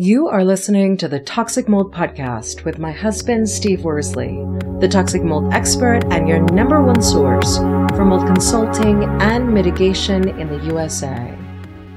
You 0.00 0.28
are 0.28 0.44
listening 0.44 0.96
to 0.98 1.08
the 1.08 1.18
Toxic 1.18 1.68
Mold 1.68 1.92
Podcast 1.92 2.64
with 2.64 2.78
my 2.78 2.92
husband, 2.92 3.48
Steve 3.48 3.82
Worsley, 3.82 4.46
the 4.78 4.86
toxic 4.86 5.24
mold 5.24 5.52
expert 5.52 6.04
and 6.12 6.28
your 6.28 6.38
number 6.38 6.80
one 6.80 7.02
source 7.02 7.56
for 7.56 8.04
mold 8.04 8.24
consulting 8.24 9.02
and 9.20 9.52
mitigation 9.52 10.28
in 10.38 10.50
the 10.50 10.64
USA. 10.66 11.36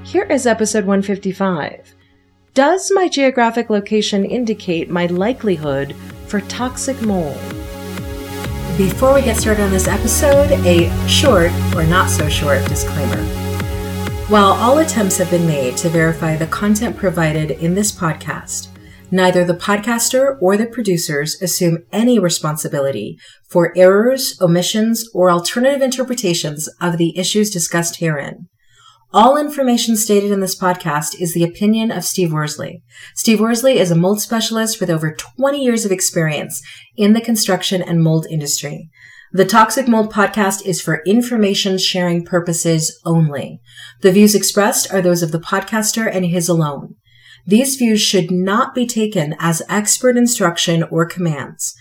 Here 0.04 0.24
is 0.24 0.48
episode 0.48 0.86
155. 0.86 1.94
Does 2.56 2.92
my 2.92 3.08
geographic 3.08 3.70
location 3.70 4.26
indicate 4.26 4.90
my 4.90 5.06
likelihood 5.06 5.96
for 6.26 6.42
toxic 6.42 7.00
mold? 7.04 7.38
Before 8.80 9.14
we 9.14 9.22
get 9.22 9.38
started 9.38 9.62
on 9.62 9.70
this 9.70 9.88
episode, 9.88 10.50
a 10.66 10.90
short 11.08 11.52
or 11.76 11.84
not 11.84 12.10
so 12.10 12.28
short 12.30 12.68
disclaimer. 12.68 13.41
While 14.32 14.54
all 14.54 14.78
attempts 14.78 15.18
have 15.18 15.30
been 15.30 15.46
made 15.46 15.76
to 15.76 15.90
verify 15.90 16.38
the 16.38 16.48
content 16.48 16.96
provided 16.96 17.52
in 17.52 17.76
this 17.76 17.92
podcast, 17.92 18.70
neither 19.12 19.44
the 19.44 19.54
podcaster 19.54 20.38
or 20.40 20.56
the 20.56 20.68
producers 20.68 21.42
assume 21.42 21.80
any 21.92 22.18
responsibility 22.18 23.20
for 23.50 23.78
errors, 23.78 24.40
omissions, 24.40 25.06
or 25.14 25.30
alternative 25.30 25.82
interpretations 25.82 26.70
of 26.80 26.98
the 26.98 27.18
issues 27.18 27.50
discussed 27.50 27.98
herein. 27.98 28.48
All 29.12 29.36
information 29.38 29.98
stated 29.98 30.32
in 30.32 30.40
this 30.40 30.58
podcast 30.58 31.20
is 31.20 31.34
the 31.34 31.44
opinion 31.44 31.92
of 31.92 32.06
Steve 32.06 32.32
Worsley. 32.32 32.82
Steve 33.14 33.42
Worsley 33.42 33.80
is 33.80 33.92
a 33.92 33.96
mold 33.96 34.22
specialist 34.22 34.80
with 34.80 34.90
over 34.90 35.14
20 35.14 35.62
years 35.62 35.84
of 35.84 35.92
experience 35.92 36.62
in 36.96 37.12
the 37.12 37.20
construction 37.20 37.82
and 37.82 38.02
mold 38.02 38.26
industry. 38.32 38.90
The 39.34 39.46
Toxic 39.46 39.88
Mold 39.88 40.12
podcast 40.12 40.66
is 40.66 40.82
for 40.82 41.02
information 41.06 41.78
sharing 41.78 42.26
purposes 42.26 43.00
only. 43.06 43.62
The 44.02 44.12
views 44.12 44.36
expressed 44.36 44.92
are 44.92 45.02
those 45.02 45.24
of 45.24 45.32
the 45.32 45.40
podcaster 45.40 46.14
and 46.14 46.26
his 46.26 46.50
alone. 46.50 46.96
These 47.48 47.78
views 47.78 48.02
should 48.02 48.30
not 48.30 48.76
be 48.76 48.86
taken 48.86 49.34
as 49.40 49.62
expert 49.70 50.18
instruction 50.18 50.84
or 50.84 51.06
commands. 51.06 51.74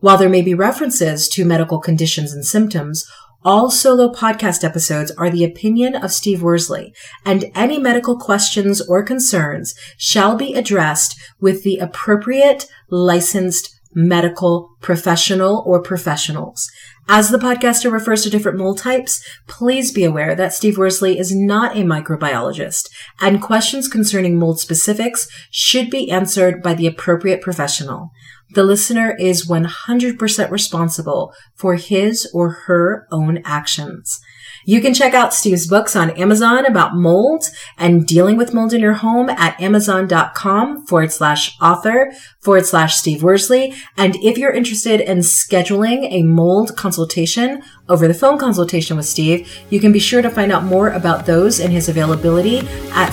While 0.00 0.16
there 0.16 0.30
may 0.30 0.40
be 0.40 0.54
references 0.54 1.28
to 1.28 1.44
medical 1.44 1.78
conditions 1.78 2.32
and 2.32 2.42
symptoms, 2.42 3.04
all 3.44 3.70
solo 3.70 4.10
podcast 4.10 4.64
episodes 4.64 5.10
are 5.18 5.28
the 5.28 5.44
opinion 5.44 5.94
of 5.94 6.10
Steve 6.10 6.42
Worsley, 6.42 6.94
and 7.26 7.50
any 7.54 7.78
medical 7.78 8.18
questions 8.18 8.80
or 8.80 9.02
concerns 9.02 9.74
shall 9.98 10.36
be 10.36 10.54
addressed 10.54 11.20
with 11.38 11.64
the 11.64 11.76
appropriate 11.76 12.66
licensed 12.88 13.78
medical 13.94 14.70
professional 14.80 15.62
or 15.66 15.80
professionals. 15.80 16.68
As 17.06 17.28
the 17.28 17.38
podcaster 17.38 17.92
refers 17.92 18.22
to 18.22 18.30
different 18.30 18.56
mold 18.56 18.78
types, 18.78 19.22
please 19.46 19.92
be 19.92 20.04
aware 20.04 20.34
that 20.34 20.54
Steve 20.54 20.78
Worsley 20.78 21.18
is 21.18 21.36
not 21.36 21.76
a 21.76 21.80
microbiologist, 21.80 22.88
and 23.20 23.42
questions 23.42 23.88
concerning 23.88 24.38
mold 24.38 24.58
specifics 24.58 25.28
should 25.50 25.90
be 25.90 26.10
answered 26.10 26.62
by 26.62 26.72
the 26.72 26.86
appropriate 26.86 27.42
professional. 27.42 28.10
The 28.50 28.64
listener 28.64 29.16
is 29.18 29.48
100% 29.48 30.50
responsible 30.50 31.32
for 31.54 31.74
his 31.74 32.30
or 32.32 32.50
her 32.66 33.06
own 33.10 33.42
actions. 33.44 34.20
You 34.66 34.80
can 34.80 34.94
check 34.94 35.12
out 35.12 35.34
Steve's 35.34 35.66
books 35.66 35.94
on 35.94 36.10
Amazon 36.10 36.64
about 36.64 36.96
mold 36.96 37.44
and 37.76 38.06
dealing 38.06 38.36
with 38.36 38.54
mold 38.54 38.72
in 38.72 38.80
your 38.80 38.94
home 38.94 39.28
at 39.28 39.60
amazon.com 39.60 40.86
forward 40.86 41.12
slash 41.12 41.56
author 41.60 42.12
forward 42.40 42.64
slash 42.64 42.96
Steve 42.96 43.22
Worsley. 43.22 43.74
And 43.96 44.16
if 44.16 44.38
you're 44.38 44.52
interested 44.52 45.00
in 45.00 45.18
scheduling 45.18 46.10
a 46.10 46.22
mold 46.22 46.76
consultation 46.76 47.62
over 47.88 48.08
the 48.08 48.14
phone 48.14 48.38
consultation 48.38 48.96
with 48.96 49.06
Steve, 49.06 49.50
you 49.68 49.80
can 49.80 49.92
be 49.92 49.98
sure 49.98 50.22
to 50.22 50.30
find 50.30 50.50
out 50.50 50.64
more 50.64 50.90
about 50.90 51.26
those 51.26 51.60
and 51.60 51.72
his 51.72 51.88
availability 51.88 52.60
at 52.92 53.10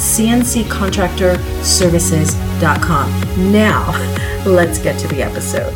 cnccontractorservices.com. 2.61 3.51
Now, 3.51 4.45
let's 4.45 4.79
get 4.79 4.99
to 4.99 5.07
the 5.07 5.21
episode. 5.21 5.73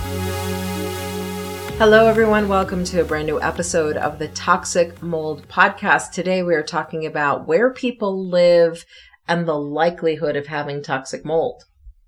Hello, 1.78 2.08
everyone. 2.08 2.48
Welcome 2.48 2.84
to 2.86 3.02
a 3.02 3.04
brand 3.04 3.28
new 3.28 3.42
episode 3.42 3.98
of 3.98 4.20
the 4.20 4.30
Toxic 4.30 5.02
Mold 5.02 5.48
Podcast. 5.50 6.12
Today, 6.12 6.42
we 6.42 6.56
are 6.56 6.64
talking 6.64 7.06
about 7.06 7.48
where 7.48 7.74
people 7.74 8.30
live 8.30 8.86
and 9.28 9.48
the 9.48 9.58
likelihood 9.58 10.36
of 10.36 10.48
having 10.48 10.82
toxic 10.82 11.26
mold. 11.26 11.64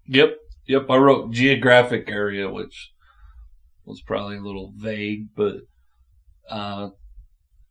Yep. 0.05 0.37
Yep. 0.67 0.85
I 0.89 0.97
wrote 0.97 1.31
geographic 1.31 2.09
area, 2.09 2.49
which 2.49 2.91
was 3.83 4.01
probably 4.01 4.37
a 4.37 4.41
little 4.41 4.73
vague, 4.75 5.29
but 5.35 5.55
uh, 6.49 6.89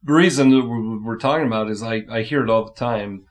the 0.03 0.13
reason 0.13 0.51
that 0.51 0.67
we're, 0.67 1.03
we're 1.03 1.19
talking 1.19 1.47
about 1.47 1.71
is 1.71 1.83
I, 1.83 2.03
I 2.11 2.23
hear 2.23 2.43
it 2.43 2.51
all 2.51 2.65
the 2.65 2.75
time. 2.75 3.25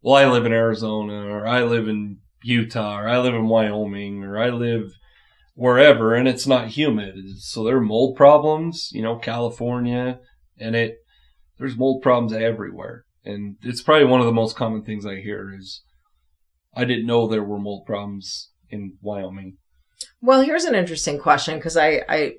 Well, 0.00 0.16
I 0.16 0.26
live 0.26 0.46
in 0.46 0.52
Arizona, 0.52 1.26
or 1.28 1.46
I 1.46 1.62
live 1.62 1.88
in 1.88 2.18
Utah, 2.44 2.98
or 2.98 3.08
I 3.08 3.18
live 3.18 3.34
in 3.34 3.48
Wyoming, 3.48 4.24
or 4.24 4.38
I 4.38 4.50
live 4.50 4.92
wherever 5.54 6.14
and 6.14 6.26
it's 6.26 6.46
not 6.46 6.68
humid. 6.68 7.16
So 7.38 7.64
there 7.64 7.76
are 7.76 7.80
mold 7.80 8.16
problems, 8.16 8.90
you 8.92 9.02
know, 9.02 9.16
California 9.16 10.18
and 10.58 10.74
it, 10.74 10.96
there's 11.58 11.76
mold 11.76 12.02
problems 12.02 12.32
everywhere. 12.32 13.04
And 13.24 13.56
it's 13.62 13.82
probably 13.82 14.06
one 14.06 14.20
of 14.20 14.26
the 14.26 14.32
most 14.32 14.56
common 14.56 14.82
things 14.82 15.06
I 15.06 15.16
hear 15.16 15.54
is 15.56 15.82
I 16.74 16.84
didn't 16.84 17.06
know 17.06 17.26
there 17.26 17.44
were 17.44 17.58
mold 17.58 17.84
problems 17.86 18.50
in 18.70 18.96
Wyoming. 19.00 19.58
Well, 20.20 20.40
here's 20.40 20.64
an 20.64 20.74
interesting 20.74 21.18
question 21.18 21.56
because 21.56 21.76
I, 21.76 22.02
I, 22.08 22.32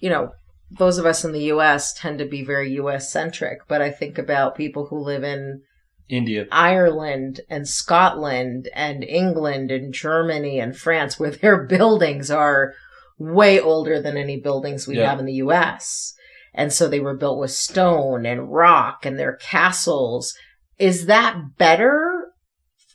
you 0.00 0.08
know, 0.08 0.30
those 0.70 0.98
of 0.98 1.06
us 1.06 1.24
in 1.24 1.32
the 1.32 1.44
U.S. 1.44 1.92
tend 1.92 2.18
to 2.18 2.24
be 2.24 2.44
very 2.44 2.72
U.S. 2.74 3.10
centric, 3.10 3.60
but 3.66 3.82
I 3.82 3.90
think 3.90 4.18
about 4.18 4.54
people 4.54 4.86
who 4.86 4.98
live 4.98 5.24
in 5.24 5.62
India, 6.08 6.46
Ireland, 6.50 7.40
and 7.48 7.68
Scotland, 7.68 8.68
and 8.74 9.04
England, 9.04 9.70
and 9.70 9.92
Germany, 9.92 10.58
and 10.58 10.76
France, 10.76 11.18
where 11.18 11.30
their 11.30 11.64
buildings 11.66 12.30
are 12.30 12.74
way 13.18 13.60
older 13.60 14.00
than 14.00 14.16
any 14.16 14.38
buildings 14.38 14.86
we 14.86 14.96
yeah. 14.96 15.10
have 15.10 15.18
in 15.18 15.26
the 15.26 15.34
US. 15.34 16.14
And 16.54 16.72
so 16.72 16.88
they 16.88 17.00
were 17.00 17.16
built 17.16 17.38
with 17.38 17.50
stone 17.50 18.26
and 18.26 18.52
rock 18.52 19.04
and 19.04 19.18
their 19.18 19.34
castles. 19.34 20.34
Is 20.78 21.06
that 21.06 21.56
better 21.58 22.32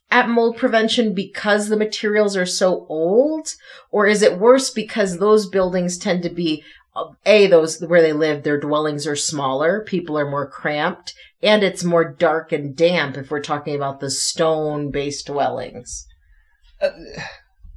at 0.09 0.29
mold 0.29 0.57
prevention 0.57 1.13
because 1.13 1.67
the 1.67 1.77
materials 1.77 2.35
are 2.35 2.45
so 2.45 2.85
old? 2.89 3.53
Or 3.91 4.07
is 4.07 4.21
it 4.21 4.39
worse 4.39 4.69
because 4.69 5.17
those 5.17 5.47
buildings 5.47 5.97
tend 5.97 6.23
to 6.23 6.29
be 6.29 6.63
a 7.25 7.47
those 7.47 7.81
where 7.81 8.01
they 8.01 8.13
live 8.13 8.43
their 8.43 8.59
dwellings 8.59 9.07
are 9.07 9.15
smaller 9.15 9.83
people 9.83 10.17
are 10.17 10.29
more 10.29 10.47
cramped 10.47 11.13
and 11.41 11.63
it's 11.63 11.83
more 11.83 12.05
dark 12.05 12.51
and 12.51 12.75
damp 12.75 13.17
if 13.17 13.31
we're 13.31 13.41
talking 13.41 13.75
about 13.75 13.99
the 13.99 14.09
stone 14.09 14.91
based 14.91 15.27
dwellings. 15.27 16.07
Uh, 16.81 16.91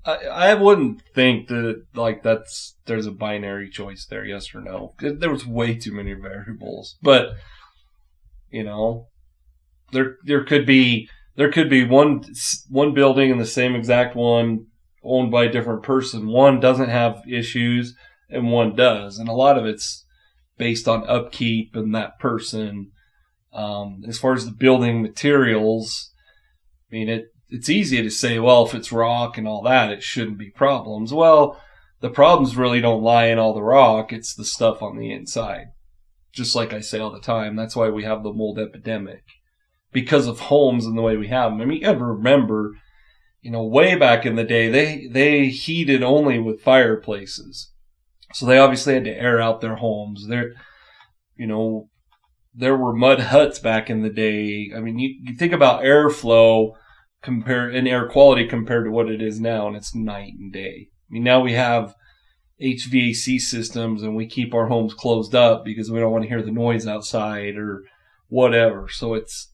I, 0.04 0.15
I 0.27 0.54
wouldn't 0.54 1.03
think 1.15 1.49
that 1.49 1.84
like 1.94 2.22
that's 2.22 2.77
there's 2.87 3.06
a 3.06 3.12
binary 3.12 3.71
choice 3.71 4.06
there 4.06 4.25
yes 4.25 4.54
or 4.54 4.60
no. 4.60 4.94
There 5.00 5.31
was 5.31 5.47
way 5.47 5.75
too 5.75 5.93
many 5.93 6.12
variables 6.12 6.97
but 7.03 7.31
you 8.50 8.65
know 8.65 9.09
there 9.93 10.16
there 10.25 10.44
could 10.44 10.66
be 10.66 11.09
there 11.37 11.50
could 11.50 11.71
be 11.71 11.84
one 11.84 12.25
one 12.69 12.93
building 12.93 13.31
in 13.31 13.38
the 13.38 13.47
same 13.47 13.75
exact 13.75 14.15
one 14.15 14.66
owned 15.03 15.31
by 15.31 15.44
a 15.44 15.53
different 15.53 15.83
person. 15.83 16.27
One 16.27 16.60
doesn't 16.60 16.88
have 16.88 17.22
issues 17.28 17.94
and 18.29 18.51
one 18.51 18.75
does. 18.75 19.19
And 19.19 19.29
a 19.29 19.33
lot 19.33 19.59
of 19.59 19.67
it's 19.67 20.05
based 20.59 20.89
on 20.89 21.09
upkeep 21.09 21.75
and 21.75 21.95
that 21.95 22.19
person. 22.19 22.93
Um, 23.53 24.03
as 24.07 24.19
far 24.19 24.35
as 24.35 24.45
the 24.45 24.53
building 24.53 25.03
materials, 25.03 26.13
I 26.91 26.95
mean, 26.95 27.09
it, 27.09 27.27
it's 27.49 27.69
easy 27.69 28.03
to 28.03 28.11
say, 28.11 28.39
well, 28.39 28.67
if 28.67 28.75
it's 28.75 28.93
rock 28.93 29.39
and 29.39 29.47
all 29.47 29.63
that, 29.63 29.91
it 29.91 30.03
shouldn't 30.03 30.39
be 30.39 30.51
problems. 30.51 31.13
Well, 31.13 31.61
the 32.01 32.11
problems 32.11 32.57
really 32.57 32.81
don't 32.81 33.03
lie 33.03 33.27
in 33.27 33.39
all 33.39 33.55
the 33.55 33.63
rock. 33.63 34.13
It's 34.13 34.35
the 34.35 34.45
stuff 34.45 34.83
on 34.83 34.99
the 34.99 35.11
inside. 35.11 35.67
Just 36.33 36.55
like 36.55 36.73
I 36.73 36.81
say 36.81 36.99
all 36.99 37.11
the 37.11 37.21
time, 37.21 37.57
that's 37.57 37.75
why 37.75 37.89
we 37.89 38.05
have 38.05 38.23
the 38.23 38.33
mold 38.33 38.59
epidemic 38.59 39.23
because 39.93 40.27
of 40.27 40.41
homes 40.41 40.85
and 40.85 40.99
the 40.99 41.03
way 41.03 41.17
we 41.17 41.29
have 41.29 41.53
them. 41.53 41.61
I 41.61 41.65
mean, 41.65 41.79
you 41.79 41.85
gotta 41.85 42.05
remember, 42.05 42.73
you 43.41 43.51
know, 43.51 43.65
way 43.65 43.95
back 43.95 44.27
in 44.27 44.37
the 44.37 44.45
day, 44.45 44.69
they, 44.69 45.07
they 45.11 45.47
heated 45.47 46.03
only 46.03 46.39
with 46.39 46.61
fireplaces. 46.61 47.72
So 48.33 48.47
they 48.47 48.59
obviously 48.59 48.95
had 48.95 49.05
to 49.05 49.17
air 49.17 49.41
out 49.41 49.61
their 49.61 49.77
homes. 49.77 50.27
There, 50.28 50.53
you 51.37 51.47
know, 51.47 51.89
there 52.55 52.77
were 52.77 52.95
mud 52.95 53.21
huts 53.21 53.59
back 53.59 53.89
in 53.91 54.03
the 54.03 54.11
day. 54.11 54.73
I 54.75 54.81
mean, 54.81 54.99
you, 54.99 55.17
you 55.23 55.37
think 55.37 55.53
about 55.53 55.83
airflow 55.83 56.73
compare 57.23 57.69
and 57.69 57.89
air 57.89 58.09
quality 58.09 58.47
compared 58.47 58.84
to 58.84 58.91
what 58.91 59.11
it 59.11 59.21
is 59.21 59.41
now, 59.41 59.67
and 59.67 59.77
it's 59.77 59.95
night 59.95 60.34
and 60.39 60.53
day. 60.53 60.89
I 60.89 61.09
mean, 61.11 61.25
now 61.25 61.41
we 61.41 61.53
have 61.55 61.95
HVAC 62.63 63.41
systems 63.41 64.03
and 64.03 64.17
we 64.17 64.27
keep 64.27 64.55
our 64.55 64.69
homes 64.69 64.95
closed 64.95 65.34
up 65.34 65.65
because 65.65 65.91
we 65.91 66.01
don't 66.01 66.13
want 66.13 66.22
to 66.22 66.29
hear 66.29 66.43
the 66.43 66.51
noise 66.51 66.87
outside 66.87 67.57
or 67.57 67.83
whatever. 68.29 68.89
So 68.89 69.15
it's, 69.15 69.53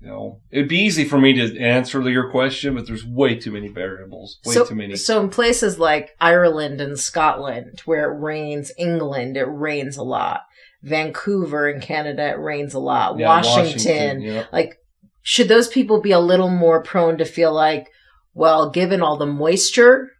you 0.00 0.06
know, 0.06 0.40
it'd 0.50 0.68
be 0.68 0.78
easy 0.78 1.04
for 1.04 1.18
me 1.18 1.32
to 1.32 1.58
answer 1.58 2.08
your 2.08 2.30
question, 2.30 2.74
but 2.74 2.86
there's 2.86 3.04
way 3.04 3.34
too 3.34 3.50
many 3.50 3.68
variables. 3.68 4.38
Way 4.44 4.54
so, 4.54 4.64
too 4.64 4.76
many. 4.76 4.94
So 4.94 5.20
in 5.20 5.28
places 5.28 5.78
like 5.78 6.10
Ireland 6.20 6.80
and 6.80 6.98
Scotland, 6.98 7.80
where 7.84 8.12
it 8.12 8.20
rains, 8.20 8.70
England, 8.78 9.36
it 9.36 9.44
rains 9.44 9.96
a 9.96 10.04
lot. 10.04 10.42
Vancouver 10.82 11.68
in 11.68 11.80
Canada, 11.80 12.28
it 12.28 12.38
rains 12.38 12.74
a 12.74 12.78
lot. 12.78 13.18
Yeah, 13.18 13.26
Washington, 13.26 13.64
Washington 13.64 14.22
yeah. 14.22 14.46
like, 14.52 14.78
should 15.22 15.48
those 15.48 15.66
people 15.66 16.00
be 16.00 16.12
a 16.12 16.20
little 16.20 16.50
more 16.50 16.82
prone 16.82 17.18
to 17.18 17.24
feel 17.24 17.52
like, 17.52 17.88
Well, 18.34 18.70
given 18.70 19.02
all 19.02 19.16
the 19.16 19.26
moisture, 19.26 20.10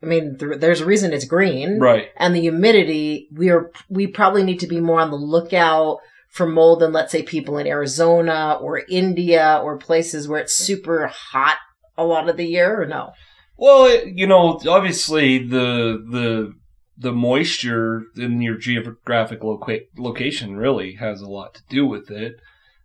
I 0.00 0.06
mean, 0.06 0.38
th- 0.38 0.60
there's 0.60 0.80
a 0.80 0.86
reason 0.86 1.12
it's 1.12 1.24
green. 1.24 1.80
Right. 1.80 2.10
And 2.16 2.36
the 2.36 2.40
humidity, 2.40 3.28
we 3.32 3.50
are, 3.50 3.72
we 3.88 4.06
probably 4.06 4.44
need 4.44 4.60
to 4.60 4.68
be 4.68 4.80
more 4.80 5.00
on 5.00 5.10
the 5.10 5.16
lookout 5.16 5.98
for 6.34 6.46
mold 6.48 6.80
than 6.80 6.92
let's 6.92 7.12
say 7.12 7.22
people 7.22 7.58
in 7.58 7.66
Arizona 7.68 8.58
or 8.60 8.82
India 8.88 9.60
or 9.62 9.78
places 9.78 10.26
where 10.26 10.40
it's 10.40 10.52
super 10.52 11.06
hot 11.06 11.58
a 11.96 12.04
lot 12.04 12.28
of 12.28 12.36
the 12.36 12.44
year 12.44 12.82
or 12.82 12.86
no? 12.86 13.12
Well, 13.56 14.04
you 14.04 14.26
know, 14.26 14.60
obviously 14.68 15.38
the 15.38 16.04
the 16.10 16.52
the 16.98 17.12
moisture 17.12 18.02
in 18.16 18.42
your 18.42 18.58
geographic 18.58 19.44
loca- 19.44 19.86
location 19.96 20.56
really 20.56 20.94
has 20.94 21.20
a 21.20 21.28
lot 21.28 21.54
to 21.54 21.62
do 21.68 21.86
with 21.86 22.10
it. 22.10 22.34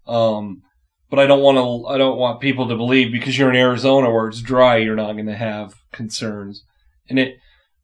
Um, 0.07 0.61
but 1.09 1.17
I 1.17 1.25
don't 1.25 1.41
want 1.41 1.57
to. 1.57 1.87
I 1.87 1.97
don't 1.97 2.19
want 2.19 2.41
people 2.41 2.67
to 2.67 2.77
believe 2.77 3.11
because 3.11 3.35
you're 3.35 3.49
in 3.49 3.55
Arizona 3.55 4.11
where 4.11 4.27
it's 4.27 4.41
dry, 4.41 4.77
you're 4.77 4.95
not 4.95 5.13
going 5.13 5.25
to 5.25 5.35
have 5.35 5.73
concerns. 5.91 6.63
And 7.09 7.17
it, 7.17 7.37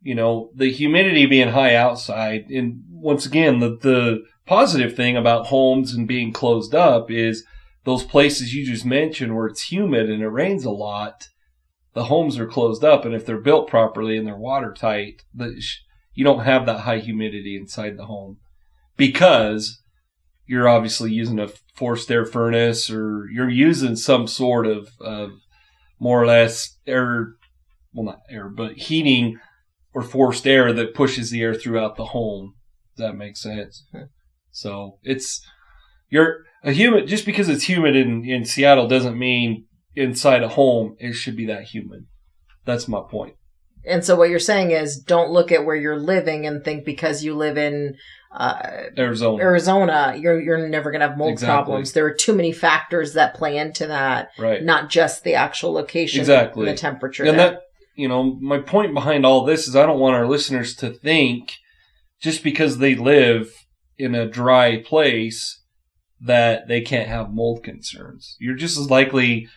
you 0.04 0.14
know, 0.14 0.52
the 0.54 0.72
humidity 0.72 1.26
being 1.26 1.50
high 1.50 1.74
outside, 1.74 2.52
and 2.52 2.84
once 2.92 3.26
again, 3.26 3.62
the 3.62 3.78
the 3.82 4.24
positive 4.46 4.96
thing 4.96 5.18
about 5.18 5.48
homes 5.48 5.94
and 5.94 6.08
being 6.08 6.32
closed 6.32 6.76
up 6.76 7.10
is 7.10 7.46
those 7.84 8.04
places 8.04 8.54
you 8.54 8.66
just 8.66 8.86
mentioned 8.86 9.36
where 9.36 9.48
it's 9.48 9.72
humid 9.72 10.10
and 10.10 10.22
it 10.22 10.28
rains 10.28 10.66
a 10.66 10.72
lot. 10.72 11.30
The 11.94 12.06
homes 12.06 12.38
are 12.38 12.48
closed 12.48 12.84
up, 12.84 13.06
and 13.06 13.16
if 13.16 13.26
they're 13.26 13.40
built 13.40 13.70
properly 13.70 14.18
and 14.18 14.28
they're 14.28 14.36
watertight, 14.36 15.24
you 16.14 16.24
don't 16.24 16.44
have 16.44 16.66
that 16.66 16.82
high 16.82 17.00
humidity 17.00 17.56
inside 17.56 17.98
the 17.98 18.06
home 18.06 18.38
because 18.98 19.82
you're 20.46 20.68
obviously 20.68 21.12
using 21.12 21.40
a 21.40 21.50
forced 21.74 22.12
air 22.12 22.26
furnace 22.26 22.90
or 22.90 23.28
you're 23.32 23.50
using 23.50 23.96
some 23.96 24.28
sort 24.28 24.68
of, 24.68 24.90
of 25.00 25.32
more 26.00 26.22
or 26.22 26.26
less 26.26 26.78
air, 26.86 27.36
well, 27.94 28.06
not 28.06 28.22
air, 28.30 28.50
but 28.50 28.74
heating 28.74 29.40
or 29.94 30.02
forced 30.02 30.46
air 30.46 30.74
that 30.74 30.94
pushes 30.94 31.32
the 31.32 31.42
air 31.42 31.54
throughout 31.54 31.96
the 31.96 32.06
home. 32.06 32.56
Does 32.96 33.08
that 33.08 33.18
make 33.18 33.38
sense? 33.38 33.86
So 34.56 35.00
it's, 35.04 35.46
you're 36.10 36.46
a 36.64 36.72
humid, 36.72 37.08
just 37.08 37.26
because 37.26 37.50
it's 37.50 37.66
humid 37.68 37.96
in, 37.96 38.24
in 38.24 38.46
Seattle 38.46 38.88
doesn't 38.88 39.18
mean 39.20 39.66
inside 39.96 40.44
a 40.44 40.48
home 40.50 40.96
it 41.00 41.14
should 41.14 41.36
be 41.36 41.46
that 41.48 41.64
humid. 41.64 42.06
That's 42.64 42.88
my 42.88 43.02
point. 43.10 43.36
And 43.86 44.04
so 44.04 44.16
what 44.16 44.30
you're 44.30 44.40
saying 44.40 44.72
is 44.72 44.98
don't 44.98 45.30
look 45.30 45.52
at 45.52 45.66
where 45.66 45.76
you're 45.76 46.00
living 46.00 46.48
and 46.48 46.64
think 46.64 46.86
because 46.86 47.24
you 47.24 47.36
live 47.36 47.58
in 47.58 47.96
uh, 48.32 48.88
Arizona. 48.98 49.44
Arizona, 49.44 50.16
you're 50.18 50.42
you're 50.42 50.68
never 50.68 50.90
going 50.90 51.02
to 51.02 51.08
have 51.08 51.18
mold 51.18 51.34
Exactly. 51.34 51.54
problems. 51.56 51.92
There 51.92 52.06
are 52.06 52.14
too 52.14 52.34
many 52.34 52.52
factors 52.52 53.14
that 53.14 53.36
play 53.36 53.58
into 53.58 53.88
that, 53.88 54.30
Right. 54.40 54.64
not 54.64 54.90
just 54.90 55.24
the 55.24 55.36
actual 55.36 55.72
location 55.74 56.22
Exactly. 56.22 56.68
and 56.68 56.76
the 56.76 56.80
temperature. 56.82 57.26
and 57.26 57.38
there. 57.38 57.52
that 57.52 57.62
you 57.96 58.08
know 58.08 58.24
my 58.42 58.60
point 58.60 58.94
behind 58.94 59.26
all 59.26 59.46
this 59.46 59.68
is 59.70 59.76
i 59.76 59.86
don't 59.86 60.00
want 60.00 60.16
our 60.16 60.28
listeners 60.28 60.76
to 60.76 60.90
think 60.90 61.54
just 62.22 62.44
because 62.44 62.80
they 62.80 62.94
live 62.94 63.50
in 63.98 64.16
a 64.16 64.28
dry 64.28 64.82
place 64.82 65.62
that 66.22 66.68
they 66.68 66.82
can't 66.82 67.08
have 67.08 67.34
mold 67.34 67.64
concerns. 67.64 68.36
You're 68.40 68.56
just 68.56 68.78
as 68.78 68.90
likely 68.90 69.48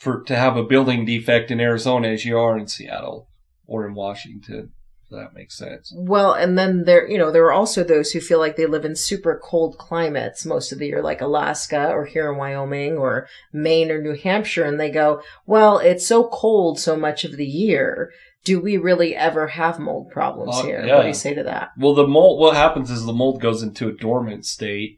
for 0.00 0.22
to 0.22 0.34
have 0.34 0.56
a 0.56 0.64
building 0.64 1.04
defect 1.04 1.50
in 1.50 1.60
arizona 1.60 2.08
as 2.08 2.24
you 2.24 2.38
are 2.38 2.58
in 2.58 2.66
seattle 2.66 3.28
or 3.66 3.86
in 3.86 3.94
washington 3.94 4.72
that 5.10 5.34
makes 5.34 5.56
sense 5.56 5.92
Well, 5.96 6.32
and 6.32 6.56
then 6.56 6.84
there, 6.84 7.08
you 7.08 7.18
know, 7.18 7.30
there 7.30 7.44
are 7.44 7.52
also 7.52 7.82
those 7.84 8.12
who 8.12 8.20
feel 8.20 8.38
like 8.38 8.56
they 8.56 8.66
live 8.66 8.84
in 8.84 8.94
super 8.96 9.40
cold 9.42 9.76
climates 9.78 10.46
most 10.46 10.72
of 10.72 10.78
the 10.78 10.86
year, 10.86 11.02
like 11.02 11.20
Alaska 11.20 11.90
or 11.90 12.04
here 12.06 12.30
in 12.30 12.38
Wyoming 12.38 12.96
or 12.96 13.26
Maine 13.52 13.90
or 13.90 14.00
New 14.00 14.16
Hampshire. 14.16 14.64
And 14.64 14.78
they 14.78 14.90
go, 14.90 15.22
well, 15.46 15.78
it's 15.78 16.06
so 16.06 16.28
cold 16.28 16.78
so 16.78 16.96
much 16.96 17.24
of 17.24 17.36
the 17.36 17.46
year. 17.46 18.10
Do 18.44 18.60
we 18.60 18.76
really 18.76 19.14
ever 19.14 19.48
have 19.48 19.78
mold 19.78 20.10
problems 20.10 20.56
Uh, 20.58 20.62
here? 20.62 20.84
yeah. 20.86 20.96
What 20.96 21.02
do 21.02 21.08
you 21.08 21.14
say 21.14 21.34
to 21.34 21.42
that? 21.42 21.70
Well, 21.76 21.94
the 21.94 22.06
mold. 22.06 22.40
What 22.40 22.56
happens 22.56 22.90
is 22.90 23.04
the 23.04 23.12
mold 23.12 23.40
goes 23.40 23.62
into 23.62 23.88
a 23.88 23.92
dormant 23.92 24.46
state, 24.46 24.96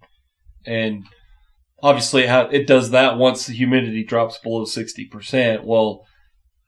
and 0.64 1.04
obviously 1.82 2.22
it, 2.22 2.48
it 2.52 2.66
does 2.66 2.90
that 2.90 3.18
once 3.18 3.46
the 3.46 3.52
humidity 3.54 4.04
drops 4.04 4.38
below 4.38 4.64
sixty 4.64 5.06
percent. 5.06 5.64
Well, 5.64 6.04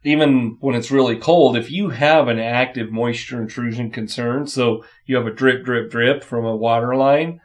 even 0.04 0.58
when 0.60 0.74
it's 0.74 0.90
really 0.90 1.16
cold, 1.16 1.56
if 1.56 1.70
you 1.70 1.90
have 1.90 2.28
an 2.28 2.38
active 2.38 2.92
moisture 2.92 3.40
intrusion 3.40 3.90
concern, 3.90 4.46
so 4.46 4.84
you 5.06 5.16
have 5.16 5.26
a 5.26 5.32
drip, 5.32 5.64
drip, 5.64 5.90
drip 5.90 6.22
from 6.22 6.44
a 6.44 6.54
water 6.54 6.94
line, 6.94 7.40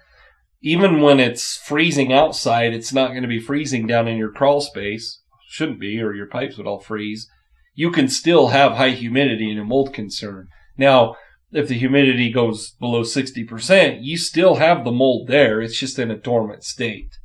even 0.62 1.02
when 1.02 1.22
it's 1.22 1.56
freezing 1.56 2.12
outside, 2.12 2.74
it's 2.74 2.92
not 2.92 3.12
going 3.12 3.22
to 3.22 3.30
be 3.30 3.40
freezing 3.40 3.88
down 3.88 4.10
in 4.10 4.18
your 4.18 4.32
crawl 4.32 4.60
space. 4.60 5.22
Shouldn't 5.48 5.80
be, 5.80 6.02
or 6.02 6.14
your 6.14 6.28
pipes 6.28 6.58
would 6.58 6.68
all 6.68 6.80
freeze. 6.80 7.30
You 7.74 7.92
can 7.92 8.10
still 8.10 8.50
have 8.50 8.74
high 8.74 8.92
humidity 8.92 9.50
and 9.50 9.60
a 9.60 9.64
mold 9.64 9.94
concern. 9.94 10.50
Now, 10.78 11.16
if 11.52 11.70
the 11.70 11.78
humidity 11.78 12.30
goes 12.30 12.72
below 12.72 13.04
60%, 13.04 14.00
you 14.02 14.18
still 14.18 14.56
have 14.56 14.84
the 14.84 14.92
mold 14.92 15.28
there. 15.28 15.62
It's 15.62 15.80
just 15.80 15.98
in 15.98 16.12
a 16.12 16.18
dormant 16.18 16.64
state. 16.64 17.19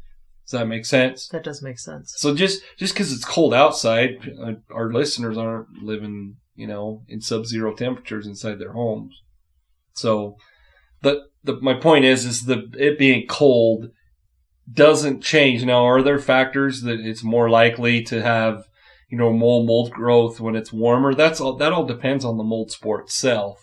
Does 0.54 0.60
that 0.60 0.66
make 0.68 0.86
sense? 0.86 1.26
That 1.30 1.42
does 1.42 1.62
make 1.62 1.80
sense. 1.80 2.14
So 2.16 2.32
just 2.32 2.62
just 2.78 2.94
because 2.94 3.12
it's 3.12 3.24
cold 3.24 3.52
outside, 3.52 4.10
uh, 4.40 4.52
our 4.72 4.92
listeners 4.92 5.36
aren't 5.36 5.82
living, 5.82 6.36
you 6.54 6.68
know, 6.68 7.02
in 7.08 7.20
sub-zero 7.20 7.74
temperatures 7.74 8.24
inside 8.24 8.60
their 8.60 8.70
homes. 8.70 9.20
So 9.94 10.36
the 11.02 11.24
the 11.42 11.60
my 11.60 11.74
point 11.74 12.04
is 12.04 12.24
is 12.24 12.44
the 12.44 12.70
it 12.78 13.00
being 13.00 13.26
cold 13.26 13.86
doesn't 14.72 15.24
change. 15.24 15.64
Now, 15.64 15.84
are 15.86 16.02
there 16.02 16.20
factors 16.20 16.82
that 16.82 17.00
it's 17.00 17.24
more 17.24 17.50
likely 17.50 18.04
to 18.04 18.22
have, 18.22 18.62
you 19.10 19.18
know, 19.18 19.32
mold 19.32 19.66
mold 19.66 19.90
growth 19.90 20.38
when 20.38 20.54
it's 20.54 20.72
warmer? 20.72 21.16
That's 21.16 21.40
all. 21.40 21.56
That 21.56 21.72
all 21.72 21.84
depends 21.84 22.24
on 22.24 22.36
the 22.36 22.44
mold 22.44 22.70
spore 22.70 23.00
itself. 23.00 23.60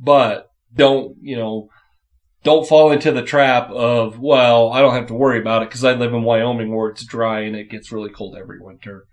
But 0.00 0.48
don't 0.74 1.14
you 1.20 1.36
know? 1.36 1.68
Don't 2.44 2.66
fall 2.66 2.90
into 2.90 3.12
the 3.12 3.22
trap 3.22 3.70
of 3.70 4.18
well, 4.18 4.72
I 4.72 4.80
don't 4.80 4.94
have 4.94 5.06
to 5.08 5.14
worry 5.14 5.38
about 5.38 5.62
it 5.62 5.68
because 5.68 5.84
I 5.84 5.92
live 5.92 6.12
in 6.12 6.22
Wyoming 6.22 6.74
where 6.74 6.90
it's 6.90 7.04
dry 7.04 7.40
and 7.40 7.54
it 7.54 7.70
gets 7.70 7.92
really 7.92 8.10
cold 8.10 8.36
every 8.36 8.58
winter. 8.60 9.04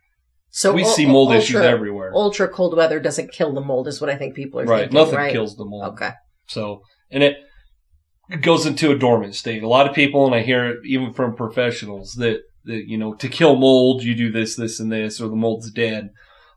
So 0.52 0.74
we 0.74 0.84
ul- 0.84 0.90
see 0.90 1.06
mold 1.06 1.28
ultra, 1.30 1.44
issues 1.44 1.62
everywhere. 1.62 2.12
Ultra 2.14 2.48
cold 2.48 2.76
weather 2.76 3.00
doesn't 3.00 3.32
kill 3.32 3.54
the 3.54 3.62
mold, 3.62 3.88
is 3.88 4.02
what 4.02 4.10
I 4.10 4.16
think 4.16 4.36
people 4.36 4.60
are 4.60 4.66
saying. 4.66 4.72
right, 4.72 4.82
thinking. 4.82 4.98
nothing 5.00 5.16
right? 5.16 5.32
kills 5.32 5.56
the 5.56 5.66
mold. 5.66 5.94
Okay. 5.94 6.12
So, 6.48 6.82
and 7.12 7.22
it 7.22 7.38
goes 8.42 8.66
into 8.66 8.92
a 8.92 8.98
dormant 8.98 9.36
state. 9.36 9.62
A 9.62 9.68
lot 9.68 9.88
of 9.88 9.96
people, 9.96 10.26
and 10.26 10.34
I 10.34 10.42
hear 10.42 10.68
it 10.70 10.80
even 10.86 11.14
from 11.14 11.36
professionals, 11.36 12.14
that, 12.14 12.42
that, 12.66 12.86
you 12.88 12.98
know, 12.98 13.14
to 13.16 13.30
kill 13.30 13.56
mold, 13.56 14.04
you 14.04 14.16
do 14.16 14.32
this, 14.32 14.56
this, 14.56 14.80
and 14.80 14.92
this, 14.92 15.22
or 15.22 15.30
the 15.30 15.36
mold's 15.36 15.72
dead. 15.72 16.10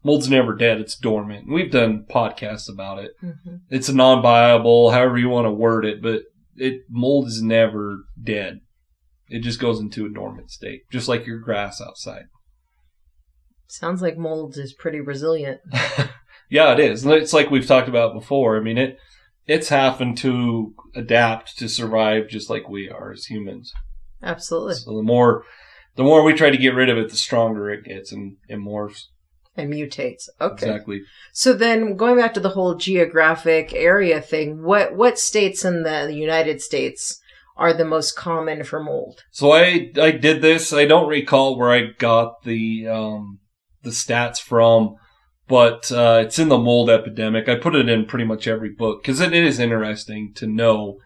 Mold's 0.05 0.29
never 0.29 0.57
dead, 0.57 0.81
it's 0.81 0.97
dormant. 0.97 1.49
We've 1.49 1.71
done 1.71 2.07
podcasts 2.11 2.69
about 2.69 2.99
it. 2.99 3.13
hmm 3.21 3.57
It's 3.71 3.89
non 3.89 4.21
viable, 4.21 4.91
however 4.91 5.17
you 5.19 5.29
want 5.29 5.47
to 5.47 5.53
word 5.53 5.85
it, 5.85 6.03
but 6.03 6.23
it 6.57 6.83
mold 6.89 7.27
is 7.29 7.43
never 7.43 8.05
dead. 8.23 8.61
It 9.29 9.41
just 9.41 9.61
goes 9.61 9.81
into 9.81 10.05
a 10.05 10.13
dormant 10.13 10.51
state, 10.51 10.83
just 10.91 11.09
like 11.09 11.27
your 11.27 11.39
grass 11.39 11.81
outside. 11.81 12.25
Sounds 13.69 14.03
like 14.03 14.19
mold 14.19 14.57
is 14.59 14.75
pretty 14.75 15.01
resilient. 15.01 15.61
yeah, 16.51 16.73
it 16.73 16.81
is. 16.81 17.07
It's 17.07 17.33
like 17.33 17.51
we've 17.51 17.67
talked 17.67 17.89
about 17.89 18.13
before. 18.13 18.59
I 18.59 18.61
mean, 18.61 18.77
it 18.77 18.99
it's 19.47 19.71
having 19.71 20.15
to 20.17 20.75
adapt 20.95 21.59
to 21.59 21.69
survive 21.69 22.29
just 22.29 22.51
like 22.51 22.69
we 22.69 22.91
are 22.91 23.13
as 23.13 23.25
humans. 23.27 23.73
Absolutely. 24.23 24.75
So 24.75 24.97
the 24.97 25.03
more 25.03 25.45
the 25.97 26.05
more 26.05 26.23
we 26.23 26.35
try 26.35 26.51
to 26.51 26.57
get 26.57 26.75
rid 26.75 26.89
of 26.89 26.99
it, 26.99 27.11
the 27.11 27.17
stronger 27.17 27.71
it 27.71 27.85
gets 27.85 28.13
and, 28.13 28.37
and 28.49 28.67
morphs. 28.67 29.05
And 29.55 29.71
mutates. 29.71 30.29
Okay. 30.41 30.67
Exactly. 30.67 31.03
So 31.33 31.53
then 31.53 31.97
going 31.97 32.17
back 32.17 32.33
to 32.35 32.41
the 32.41 32.49
whole 32.51 32.75
geographic 32.75 33.75
area 33.75 34.21
thing, 34.21 34.63
what 34.63 34.97
what 34.97 35.19
states 35.19 35.65
in 35.65 35.83
the, 35.83 36.11
United 36.13 36.63
States 36.63 37.21
are 37.57 37.75
the 37.75 37.85
most 37.85 38.17
common 38.17 38.65
for 38.65 38.83
mold? 38.83 39.23
So 39.31 39.53
I 39.53 39.91
I 40.01 40.13
did 40.13 40.41
this. 40.41 40.73
I 40.73 40.87
don't 40.87 41.09
recall 41.09 41.59
where 41.59 41.71
I 41.71 41.89
got 41.99 42.45
the 42.45 42.89
um 42.89 43.41
the 43.83 43.91
stats 43.91 44.41
from, 44.41 44.97
but 45.49 45.93
uh, 45.93 46.23
it's 46.25 46.39
in 46.39 46.49
the 46.49 46.57
mold 46.57 46.89
epidemic. 46.89 47.49
I 47.49 47.57
put 47.57 47.75
it 47.75 47.89
in 47.89 48.07
pretty 48.07 48.25
much 48.25 48.47
every 48.47 48.71
book 48.71 49.03
because 49.03 49.21
it 49.21 49.35
is 49.35 49.59
interesting 49.59 50.33
to 50.37 50.47
know. 50.47 50.99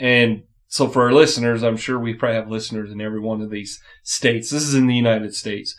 And 0.00 0.42
so 0.66 0.88
for 0.88 1.02
our 1.02 1.12
listeners, 1.12 1.62
I'm 1.62 1.76
sure 1.76 1.98
we 1.98 2.14
probably 2.14 2.36
have 2.36 2.50
listeners 2.50 2.90
in 2.90 3.00
every 3.00 3.20
one 3.20 3.42
of 3.42 3.50
these 3.50 3.78
states. 4.02 4.50
This 4.50 4.62
is 4.62 4.74
in 4.74 4.86
the 4.86 4.96
United 4.96 5.34
States. 5.34 5.76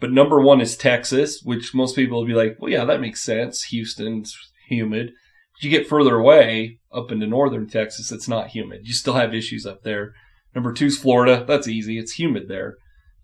But 0.00 0.12
number 0.12 0.40
one 0.40 0.60
is 0.60 0.76
Texas, 0.76 1.42
which 1.44 1.74
most 1.74 1.94
people 1.94 2.18
will 2.18 2.26
be 2.26 2.34
like, 2.34 2.56
well, 2.58 2.70
yeah, 2.70 2.84
that 2.86 3.00
makes 3.00 3.22
sense. 3.22 3.64
Houston's 3.64 4.34
humid. 4.66 5.12
But 5.54 5.62
you 5.62 5.70
get 5.70 5.86
further 5.86 6.16
away, 6.16 6.80
up 6.92 7.12
into 7.12 7.26
northern 7.26 7.68
Texas, 7.68 8.10
it's 8.10 8.28
not 8.28 8.48
humid. 8.48 8.80
You 8.84 8.94
still 8.94 9.14
have 9.14 9.34
issues 9.34 9.66
up 9.66 9.82
there. 9.82 10.14
Number 10.54 10.72
two 10.72 10.86
is 10.86 10.98
Florida. 10.98 11.44
That's 11.46 11.68
easy. 11.68 11.98
It's 11.98 12.18
humid 12.18 12.48
there. 12.48 12.76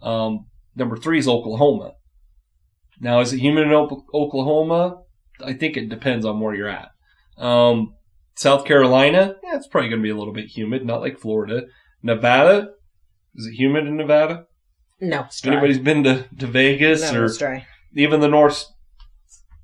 Um, 0.02 0.46
number 0.76 0.96
three 0.96 1.18
is 1.18 1.26
Oklahoma. 1.26 1.94
Now, 3.00 3.20
is 3.20 3.32
it 3.32 3.40
humid 3.40 3.66
in 3.66 3.72
Oklahoma? 3.72 5.02
I 5.42 5.54
think 5.54 5.76
it 5.76 5.88
depends 5.88 6.24
on 6.24 6.40
where 6.40 6.54
you're 6.54 6.68
at. 6.68 6.90
Um, 7.38 7.94
South 8.34 8.64
Carolina, 8.64 9.36
yeah, 9.42 9.56
it's 9.56 9.66
probably 9.66 9.88
going 9.88 10.00
to 10.00 10.06
be 10.06 10.10
a 10.10 10.16
little 10.16 10.32
bit 10.32 10.56
humid, 10.56 10.84
not 10.84 11.00
like 11.00 11.18
Florida. 11.18 11.62
Nevada, 12.02 12.68
is 13.34 13.46
it 13.46 13.54
humid 13.54 13.86
in 13.86 13.96
Nevada? 13.96 14.46
No, 15.00 15.26
anybody's 15.44 15.78
been 15.78 16.04
to, 16.04 16.24
to 16.38 16.46
Vegas 16.46 17.12
no, 17.12 17.22
or 17.24 17.62
even 17.94 18.20
the 18.20 18.28
North 18.28 18.64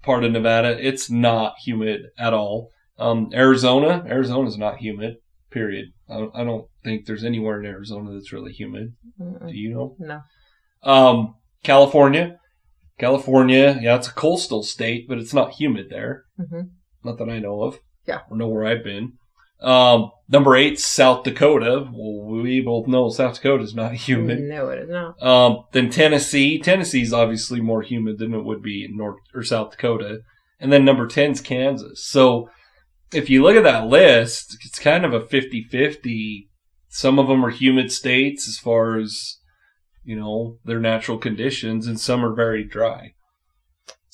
part 0.02 0.24
of 0.24 0.32
Nevada, 0.32 0.76
it's 0.84 1.10
not 1.10 1.54
humid 1.64 2.02
at 2.18 2.34
all. 2.34 2.70
Um, 2.98 3.30
Arizona, 3.32 4.04
Arizona's 4.06 4.58
not 4.58 4.78
humid. 4.78 5.16
Period. 5.50 5.86
I 6.08 6.14
don't, 6.14 6.36
I 6.36 6.44
don't 6.44 6.66
think 6.82 7.06
there's 7.06 7.24
anywhere 7.24 7.60
in 7.60 7.66
Arizona 7.66 8.12
that's 8.12 8.32
really 8.32 8.52
humid. 8.52 8.94
Mm-mm. 9.20 9.48
Do 9.48 9.54
you 9.54 9.70
know? 9.74 9.96
No. 9.98 10.20
Um, 10.82 11.34
California, 11.62 12.38
California, 12.98 13.78
yeah, 13.80 13.96
it's 13.96 14.08
a 14.08 14.12
coastal 14.12 14.62
state, 14.62 15.06
but 15.08 15.18
it's 15.18 15.34
not 15.34 15.52
humid 15.52 15.88
there. 15.90 16.24
Mhm. 16.40 16.70
Not 17.04 17.18
that 17.18 17.28
I 17.28 17.38
know 17.38 17.62
of. 17.62 17.78
Yeah. 18.06 18.20
Or 18.30 18.36
know 18.36 18.48
where 18.48 18.64
I've 18.66 18.84
been. 18.84 19.12
Um, 19.62 20.10
number 20.28 20.56
eight, 20.56 20.78
South 20.80 21.24
Dakota. 21.24 21.88
Well, 21.92 22.42
we 22.42 22.60
both 22.60 22.88
know 22.88 23.08
South 23.10 23.36
Dakota 23.36 23.62
is 23.62 23.74
not 23.74 23.94
humid. 23.94 24.40
No, 24.40 24.68
it 24.68 24.80
is 24.80 24.90
not. 24.90 25.22
Um, 25.22 25.64
then 25.72 25.88
Tennessee. 25.88 26.58
Tennessee's 26.58 27.12
obviously 27.12 27.60
more 27.60 27.82
humid 27.82 28.18
than 28.18 28.34
it 28.34 28.44
would 28.44 28.62
be 28.62 28.84
in 28.84 28.96
North 28.96 29.20
or 29.34 29.42
South 29.42 29.70
Dakota. 29.72 30.20
And 30.58 30.72
then 30.72 30.84
number 30.84 31.06
10 31.06 31.32
is 31.32 31.40
Kansas. 31.40 32.04
So 32.04 32.48
if 33.12 33.28
you 33.30 33.42
look 33.42 33.56
at 33.56 33.64
that 33.64 33.86
list, 33.86 34.56
it's 34.64 34.78
kind 34.78 35.04
of 35.04 35.12
a 35.12 35.20
50-50. 35.20 36.48
Some 36.88 37.18
of 37.18 37.28
them 37.28 37.44
are 37.44 37.50
humid 37.50 37.92
states 37.92 38.48
as 38.48 38.58
far 38.58 38.98
as, 38.98 39.38
you 40.04 40.18
know, 40.18 40.58
their 40.64 40.80
natural 40.80 41.18
conditions, 41.18 41.86
and 41.86 41.98
some 41.98 42.24
are 42.24 42.34
very 42.34 42.64
dry. 42.64 43.14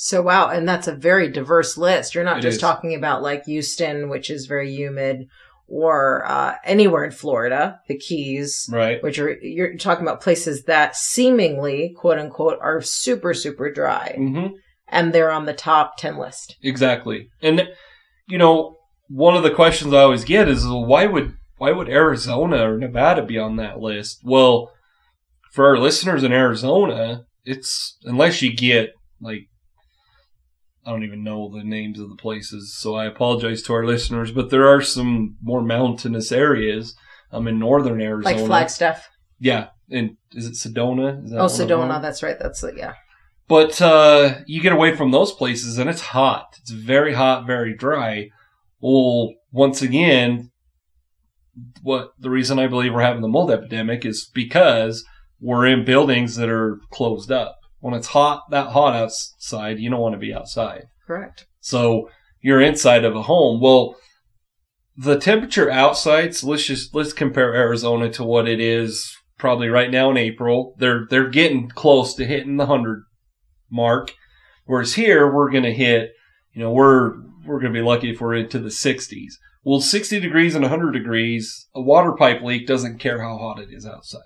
So 0.00 0.22
wow, 0.22 0.48
and 0.48 0.68
that's 0.68 0.86
a 0.86 0.94
very 0.94 1.28
diverse 1.28 1.76
list. 1.76 2.14
You're 2.14 2.22
not 2.22 2.38
It 2.38 2.42
just 2.42 2.54
is. 2.56 2.60
talking 2.60 2.94
about 2.94 3.20
like 3.20 3.46
Houston, 3.46 4.08
which 4.08 4.30
is 4.30 4.46
very 4.46 4.70
humid, 4.72 5.26
or 5.66 6.24
uh, 6.24 6.54
anywhere 6.64 7.02
in 7.04 7.10
Florida, 7.10 7.80
the 7.88 7.98
Keys, 7.98 8.70
Right. 8.72 9.02
which 9.02 9.18
are 9.18 9.32
you're 9.42 9.76
talking 9.76 10.06
about 10.06 10.20
places 10.20 10.62
that 10.64 10.94
seemingly, 10.94 11.96
quote 11.98 12.18
unquote, 12.20 12.58
are 12.60 12.80
super 12.80 13.34
super 13.34 13.72
dry, 13.72 14.14
hmm 14.16 14.46
and 14.90 15.12
they're 15.12 15.32
on 15.32 15.46
the 15.46 15.52
top 15.52 15.96
ten 15.98 16.16
list. 16.16 16.56
Exactly. 16.62 17.28
And 17.42 17.68
you 18.28 18.38
know, 18.38 18.76
one 19.08 19.36
of 19.36 19.42
the 19.42 19.50
questions 19.50 19.92
I 19.92 20.02
always 20.02 20.24
get 20.24 20.48
is 20.48 20.64
well, 20.64 20.86
why 20.86 21.06
would 21.06 21.34
why 21.56 21.72
would 21.72 21.88
Arizona 21.88 22.70
or 22.70 22.78
Nevada 22.78 23.22
be 23.22 23.36
on 23.36 23.56
that 23.56 23.80
list? 23.80 24.20
Well, 24.22 24.70
for 25.50 25.66
our 25.66 25.76
listeners 25.76 26.22
in 26.22 26.32
Arizona, 26.32 27.24
it's 27.44 27.98
unless 28.04 28.42
you 28.42 28.54
get 28.54 28.92
like 29.20 29.48
I 30.88 30.90
don't 30.92 31.04
even 31.04 31.22
know 31.22 31.50
the 31.52 31.62
names 31.62 32.00
of 32.00 32.08
the 32.08 32.16
places, 32.16 32.74
so 32.74 32.94
I 32.94 33.04
apologize 33.04 33.60
to 33.64 33.74
our 33.74 33.84
listeners, 33.84 34.32
but 34.32 34.48
there 34.48 34.66
are 34.66 34.80
some 34.80 35.36
more 35.42 35.60
mountainous 35.60 36.32
areas 36.32 36.96
um 37.30 37.46
in 37.46 37.58
northern 37.58 38.00
Arizona. 38.00 38.36
Like 38.36 38.46
Flagstaff. 38.46 39.10
Yeah. 39.38 39.68
And 39.90 40.16
is 40.32 40.46
it 40.46 40.54
Sedona? 40.54 41.22
Is 41.24 41.30
that 41.30 41.40
Oh? 41.40 41.44
Sedona. 41.44 42.00
That's 42.00 42.22
right. 42.22 42.38
That's 42.38 42.62
it. 42.64 42.76
Yeah. 42.78 42.94
But 43.48 43.82
uh, 43.82 44.38
you 44.46 44.62
get 44.62 44.72
away 44.72 44.96
from 44.96 45.10
those 45.10 45.32
places 45.32 45.76
and 45.76 45.90
it's 45.90 46.00
hot. 46.00 46.56
It's 46.60 46.70
very 46.70 47.12
hot, 47.14 47.46
very 47.46 47.74
dry. 47.76 48.30
Well, 48.80 49.34
once 49.52 49.82
again, 49.82 50.50
what 51.82 52.12
the 52.18 52.30
reason 52.30 52.58
I 52.58 52.66
believe 52.66 52.94
we're 52.94 53.02
having 53.02 53.22
the 53.22 53.28
mold 53.28 53.50
epidemic 53.50 54.06
is 54.06 54.30
because 54.32 55.04
we're 55.40 55.66
in 55.66 55.84
buildings 55.84 56.36
that 56.36 56.48
are 56.48 56.80
closed 56.90 57.30
up. 57.30 57.57
When 57.80 57.94
it's 57.94 58.08
hot, 58.08 58.44
that 58.50 58.68
hot 58.68 58.94
outside, 58.94 59.78
you 59.78 59.90
don't 59.90 60.00
want 60.00 60.14
to 60.14 60.18
be 60.18 60.34
outside. 60.34 60.84
Correct. 61.06 61.46
So 61.60 62.10
you're 62.40 62.60
inside 62.60 63.04
of 63.04 63.14
a 63.14 63.22
home. 63.22 63.60
Well, 63.60 63.96
the 64.96 65.18
temperature 65.18 65.70
outside, 65.70 66.34
so 66.34 66.48
let's 66.48 66.64
just 66.64 66.94
let's 66.94 67.12
compare 67.12 67.54
Arizona 67.54 68.10
to 68.10 68.24
what 68.24 68.48
it 68.48 68.60
is 68.60 69.16
probably 69.38 69.68
right 69.68 69.90
now 69.90 70.10
in 70.10 70.16
April. 70.16 70.74
They're 70.78 71.06
they're 71.08 71.30
getting 71.30 71.68
close 71.68 72.14
to 72.14 72.24
hitting 72.24 72.56
the 72.56 72.66
hundred 72.66 73.04
mark. 73.70 74.12
Whereas 74.66 74.94
here 74.94 75.32
we're 75.32 75.50
gonna 75.50 75.70
hit, 75.70 76.10
you 76.52 76.60
know, 76.60 76.72
we're 76.72 77.14
we're 77.46 77.60
gonna 77.60 77.72
be 77.72 77.80
lucky 77.80 78.10
if 78.10 78.20
we're 78.20 78.34
into 78.34 78.58
the 78.58 78.72
sixties. 78.72 79.38
Well, 79.62 79.80
sixty 79.80 80.18
degrees 80.18 80.54
and 80.54 80.64
hundred 80.64 80.92
degrees, 80.92 81.68
a 81.74 81.80
water 81.80 82.12
pipe 82.12 82.42
leak 82.42 82.66
doesn't 82.66 82.98
care 82.98 83.22
how 83.22 83.38
hot 83.38 83.60
it 83.60 83.68
is 83.70 83.86
outside. 83.86 84.22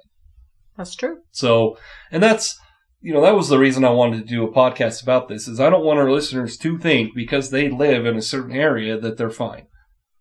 That's 0.77 0.95
true. 0.95 1.19
So, 1.33 1.77
and 2.11 2.23
that's, 2.23 2.59
you 3.03 3.13
know, 3.13 3.21
that 3.21 3.35
was 3.35 3.49
the 3.49 3.59
reason 3.59 3.85
I 3.85 3.91
wanted 3.91 4.19
to 4.19 4.35
do 4.35 4.45
a 4.45 4.53
podcast 4.53 5.03
about 5.03 5.29
this 5.29 5.49
is 5.49 5.59
I 5.59 5.71
don't 5.71 5.85
want 5.85 5.99
our 5.99 6.11
listeners 6.11 6.57
to 6.59 6.79
think 6.79 7.15
because 7.15 7.51
they 7.51 7.69
live 7.69 8.07
in 8.07 8.17
a 8.17 8.23
certain 8.23 8.55
area 8.55 8.99
that 8.99 9.19
they're 9.19 9.29
fine. 9.29 9.67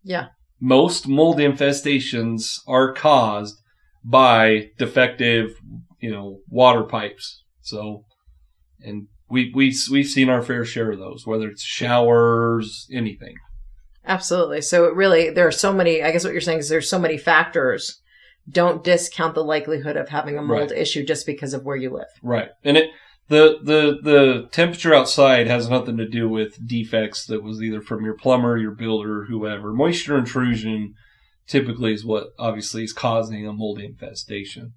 Yeah. 0.04 0.30
Most 0.60 1.08
mold 1.08 1.38
infestations 1.38 2.60
are 2.68 2.94
caused 2.94 3.62
by 4.04 4.70
defective, 4.80 5.52
you 6.00 6.12
know, 6.12 6.40
water 6.50 6.84
pipes. 6.84 7.44
So, 7.62 8.06
and 8.80 9.08
we, 9.30 9.52
we, 9.54 9.76
we've 9.92 10.08
seen 10.08 10.30
our 10.30 10.42
fair 10.42 10.66
share 10.66 10.92
of 10.92 11.00
those, 11.00 11.26
whether 11.26 11.48
it's 11.48 11.64
showers, 11.64 12.88
anything. 12.92 13.36
Absolutely. 14.06 14.62
So 14.62 14.86
it 14.86 14.96
really, 14.96 15.30
there 15.30 15.48
are 15.48 15.52
so 15.52 15.72
many, 15.72 16.02
I 16.02 16.12
guess 16.12 16.24
what 16.24 16.34
you're 16.34 16.42
saying 16.42 16.60
is 16.60 16.70
there's 16.70 16.90
so 16.90 17.00
many 17.00 17.18
factors. 17.18 18.01
Don't 18.50 18.84
discount 18.84 19.36
the 19.36 19.44
likelihood 19.44 19.98
of 19.98 20.10
having 20.10 20.38
a 20.38 20.42
mold 20.42 20.72
Right. 20.72 20.80
issue 20.80 21.06
just 21.06 21.26
because 21.26 21.54
of 21.54 21.64
where 21.64 21.76
you 21.76 21.90
live. 21.92 22.08
Right. 22.22 22.50
And 22.64 22.78
it 22.78 22.90
the 23.28 23.60
the 23.64 24.00
the 24.02 24.48
temperature 24.52 24.94
outside 24.94 25.48
has 25.48 25.70
nothing 25.70 25.98
to 25.98 26.08
do 26.08 26.28
with 26.28 26.68
defects 26.68 27.26
that 27.28 27.44
was 27.44 27.62
either 27.62 27.82
from 27.82 28.04
your 28.04 28.16
plumber, 28.16 28.58
your 28.58 28.76
builder, 28.76 29.26
whoever. 29.30 29.74
Moisture 29.74 30.18
intrusion 30.18 30.96
typically 31.48 31.94
is 31.94 32.06
what 32.06 32.28
obviously 32.40 32.84
is 32.84 32.94
causing 32.94 33.48
a 33.48 33.54
mold 33.54 33.80
infestation. 33.80 34.74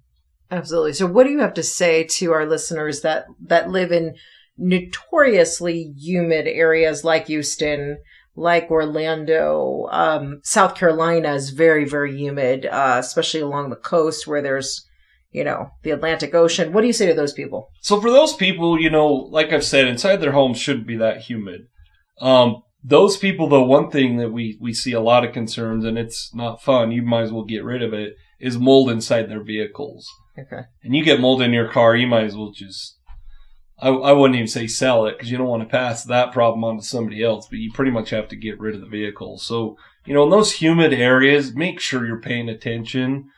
Absolutely. 0.51 0.93
So 0.93 1.07
what 1.07 1.25
do 1.25 1.31
you 1.31 1.39
have 1.39 1.53
to 1.55 1.63
say 1.63 2.03
to 2.03 2.31
our 2.31 2.45
listeners 2.45 3.01
that, 3.01 3.25
that 3.47 3.71
live 3.71 3.91
in 3.91 4.15
notoriously 4.57 5.93
humid 5.97 6.47
areas 6.47 7.03
like 7.03 7.27
Houston, 7.27 7.97
like 8.35 8.69
Orlando, 8.69 9.87
um, 9.91 10.41
South 10.43 10.75
Carolina 10.75 11.33
is 11.33 11.51
very, 11.51 11.85
very 11.85 12.15
humid, 12.17 12.65
uh, 12.65 12.97
especially 12.99 13.41
along 13.41 13.69
the 13.69 13.75
coast 13.75 14.27
where 14.27 14.41
there's, 14.41 14.85
you 15.31 15.43
know, 15.43 15.69
the 15.83 15.91
Atlantic 15.91 16.35
Ocean. 16.35 16.73
What 16.73 16.81
do 16.81 16.87
you 16.87 16.93
say 16.93 17.07
to 17.07 17.13
those 17.13 17.33
people? 17.33 17.69
So 17.81 18.01
for 18.01 18.09
those 18.09 18.33
people, 18.33 18.79
you 18.79 18.89
know, 18.89 19.07
like 19.07 19.53
I've 19.53 19.63
said, 19.63 19.87
inside 19.87 20.17
their 20.17 20.33
homes 20.33 20.57
shouldn't 20.57 20.87
be 20.87 20.97
that 20.97 21.21
humid. 21.21 21.67
Um, 22.19 22.63
those 22.83 23.17
people, 23.17 23.49
though, 23.49 23.63
one 23.63 23.89
thing 23.89 24.17
that 24.17 24.31
we, 24.31 24.57
we 24.61 24.73
see 24.73 24.91
a 24.91 25.01
lot 25.01 25.25
of 25.25 25.33
concerns, 25.33 25.85
and 25.85 25.97
it's 25.97 26.33
not 26.35 26.61
fun, 26.61 26.91
you 26.91 27.01
might 27.01 27.23
as 27.23 27.31
well 27.31 27.45
get 27.45 27.63
rid 27.63 27.81
of 27.81 27.93
it, 27.93 28.13
is 28.39 28.59
mold 28.59 28.89
inside 28.89 29.29
their 29.29 29.43
vehicles. 29.43 30.07
Okay. 30.37 30.63
and 30.83 30.93
you 30.93 31.03
get 31.03 31.21
mold 31.21 31.41
in 31.41 31.53
your 31.53 31.69
car, 31.69 31.95
you 31.95 32.07
might 32.07 32.25
as 32.25 32.35
well 32.35 32.51
just. 32.51 32.94
I, 33.79 33.89
I 33.89 34.11
wouldn't 34.13 34.35
even 34.35 34.47
say 34.47 34.67
sell 34.67 35.05
it 35.05 35.17
because 35.17 35.29
you 35.29 35.37
don't 35.37 35.47
want 35.47 35.63
to 35.63 35.69
pass 35.69 36.03
that 36.05 36.31
problem 36.31 36.63
on 36.63 36.77
to 36.77 36.83
somebody 36.83 37.23
else, 37.23 37.47
but 37.49 37.59
you 37.59 37.71
pretty 37.73 37.91
much 37.91 38.11
have 38.11 38.29
to 38.29 38.35
get 38.35 38.59
rid 38.59 38.75
of 38.75 38.81
the 38.81 38.87
vehicle. 38.87 39.37
So, 39.37 39.77
you 40.05 40.13
know, 40.13 40.23
in 40.23 40.29
those 40.29 40.53
humid 40.53 40.93
areas, 40.93 41.55
make 41.55 41.79
sure 41.79 42.05
you're 42.05 42.21
paying 42.21 42.47
attention 42.47 43.29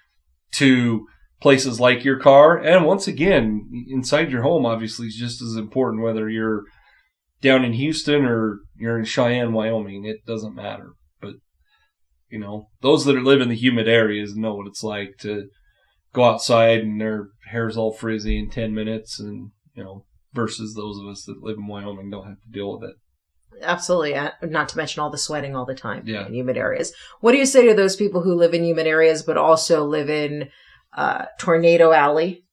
to 0.54 1.08
places 1.42 1.80
like 1.80 2.04
your 2.04 2.20
car. 2.20 2.58
And 2.58 2.86
once 2.86 3.08
again, 3.08 3.86
inside 3.90 4.32
your 4.32 4.44
home, 4.44 4.66
obviously, 4.66 5.08
is 5.08 5.16
just 5.16 5.42
as 5.42 5.56
important 5.56 6.04
whether 6.04 6.30
you're 6.30 6.64
down 7.42 7.64
in 7.66 7.74
Houston 7.74 8.26
or 8.26 8.60
you're 8.78 8.98
in 8.98 9.06
Cheyenne, 9.06 9.54
Wyoming. 9.54 10.06
It 10.06 10.26
doesn't 10.26 10.56
matter. 10.56 10.92
But, 11.20 11.36
you 12.30 12.40
know, 12.40 12.70
those 12.82 13.06
that 13.06 13.16
live 13.16 13.42
in 13.42 13.50
the 13.50 13.56
humid 13.56 13.88
areas 13.88 14.36
know 14.36 14.56
what 14.56 14.68
it's 14.68 14.84
like 14.84 15.18
to 15.22 15.50
go 16.14 16.24
outside 16.24 16.80
and 16.80 17.02
their 17.02 17.30
hair's 17.50 17.78
all 17.78 17.92
frizzy 17.92 18.38
in 18.38 18.50
10 18.50 18.74
minutes 18.74 19.20
and, 19.20 19.52
you 19.74 19.84
know, 19.84 20.06
versus 20.38 20.74
those 20.74 20.98
of 21.00 21.08
us 21.08 21.26
that 21.26 21.44
live 21.44 21.58
in 21.58 21.68
Wyoming 21.68 22.10
don't 22.10 22.28
have 22.28 22.42
to 22.42 22.50
deal 22.50 22.72
with 22.80 22.90
it. 22.90 22.96
Absolutely. 23.62 24.14
Not 24.44 24.70
to 24.70 24.78
mention 24.78 25.02
all 25.02 25.10
the 25.10 25.18
sweating 25.18 25.56
all 25.56 25.66
the 25.66 25.76
time 25.76 26.04
Yeah. 26.06 26.26
in 26.28 26.34
humid 26.34 26.58
areas. 26.58 26.94
What 27.22 27.32
do 27.34 27.38
you 27.40 27.46
say 27.46 27.68
to 27.68 27.74
those 27.74 27.96
people 27.96 28.22
who 28.22 28.36
live 28.36 28.54
in 28.54 28.64
humid 28.64 28.88
areas 28.88 29.24
but 29.24 29.36
also 29.38 29.84
live 29.84 30.10
in 30.10 30.50
uh, 30.96 31.26
Tornado 31.40 31.92
Alley, 31.92 32.44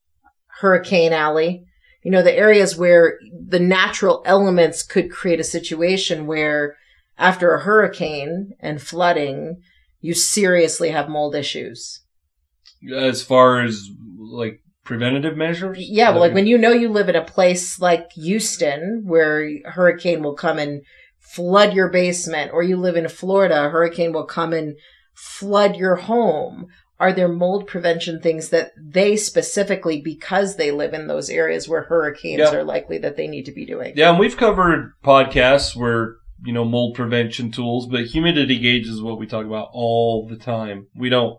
Hurricane 0.61 1.13
Alley? 1.13 1.65
You 2.03 2.11
know, 2.11 2.23
the 2.23 2.35
areas 2.37 2.77
where 2.77 3.19
the 3.49 3.61
natural 3.61 4.23
elements 4.27 4.83
could 4.83 5.11
create 5.11 5.41
a 5.41 5.45
situation 5.45 6.27
where 6.27 6.77
after 7.19 7.55
a 7.55 7.61
hurricane 7.63 8.53
and 8.61 8.81
flooding, 8.83 9.63
you 10.01 10.15
seriously 10.15 10.91
have 10.91 11.09
mold 11.09 11.35
issues. 11.35 12.01
As 12.95 13.23
far 13.23 13.63
as 13.63 13.89
like 14.19 14.61
preventative 14.85 15.37
measures? 15.37 15.79
Yeah, 15.81 16.11
well, 16.11 16.21
like 16.21 16.35
when 16.35 16.47
you 16.47 16.59
know 16.59 16.73
you 16.73 16.89
live 16.89 17.09
in 17.09 17.17
a 17.17 17.25
place 17.25 17.81
like 17.81 18.13
Houston 18.13 19.03
where 19.05 19.43
a 19.45 19.63
hurricane 19.65 20.23
will 20.23 20.35
come 20.35 20.59
and 20.59 20.83
flood 21.19 21.75
your 21.75 21.89
basement, 21.89 22.53
or 22.53 22.63
you 22.63 22.77
live 22.77 22.97
in 22.97 23.09
Florida, 23.09 23.67
a 23.67 23.71
hurricane 23.71 24.13
will 24.13 24.27
come 24.27 24.53
and 24.53 24.77
flood 25.15 25.77
your 25.77 25.97
home. 25.97 26.67
Are 27.01 27.13
there 27.13 27.29
mold 27.29 27.67
prevention 27.67 28.21
things 28.21 28.51
that 28.51 28.71
they 28.81 29.17
specifically, 29.17 30.01
because 30.01 30.57
they 30.57 30.71
live 30.71 30.95
in 30.95 31.09
those 31.09 31.29
areas 31.29 31.69
where 31.69 31.83
hurricanes 31.83 32.39
Yeah. 32.39 32.55
are 32.55 32.63
likely 32.65 32.99
that 32.99 33.17
they 33.17 33.27
need 33.27 33.47
to 33.47 33.53
be 33.53 33.67
doing? 33.67 33.95
Yeah, 33.97 34.11
and 34.11 34.19
we've 34.19 34.37
covered 34.37 34.93
podcasts 35.05 35.75
where, 35.75 36.17
you 36.45 36.53
know, 36.53 36.65
mold 36.65 36.95
prevention 36.95 37.51
tools, 37.51 37.87
but 37.89 38.05
humidity 38.05 38.59
gauge 38.59 38.87
is 38.87 39.03
what 39.03 39.19
we 39.19 39.27
talk 39.27 39.45
about 39.45 39.69
all 39.73 40.29
the 40.29 40.37
time. 40.37 40.87
We 40.95 41.09
don't 41.09 41.39